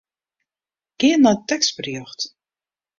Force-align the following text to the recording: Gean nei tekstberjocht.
Gean 0.99 1.21
nei 1.23 1.37
tekstberjocht. 1.49 2.19